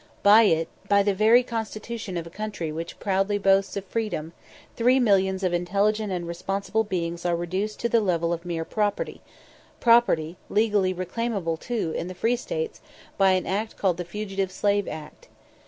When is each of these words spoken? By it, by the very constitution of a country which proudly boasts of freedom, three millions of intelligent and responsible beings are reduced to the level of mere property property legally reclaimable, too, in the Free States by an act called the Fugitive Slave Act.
By 0.23 0.45
it, 0.49 0.67
by 0.89 1.03
the 1.03 1.13
very 1.13 1.43
constitution 1.43 2.17
of 2.17 2.25
a 2.25 2.31
country 2.31 2.71
which 2.71 2.97
proudly 2.99 3.37
boasts 3.37 3.77
of 3.77 3.85
freedom, 3.85 4.33
three 4.75 4.99
millions 4.99 5.43
of 5.43 5.53
intelligent 5.53 6.11
and 6.11 6.27
responsible 6.27 6.83
beings 6.83 7.23
are 7.23 7.35
reduced 7.35 7.79
to 7.81 7.87
the 7.89 8.01
level 8.01 8.33
of 8.33 8.43
mere 8.43 8.65
property 8.65 9.21
property 9.79 10.37
legally 10.49 10.91
reclaimable, 10.91 11.55
too, 11.55 11.91
in 11.95 12.07
the 12.07 12.15
Free 12.15 12.35
States 12.35 12.81
by 13.19 13.33
an 13.33 13.45
act 13.45 13.77
called 13.77 13.97
the 13.97 14.03
Fugitive 14.03 14.51
Slave 14.51 14.87
Act. 14.87 15.27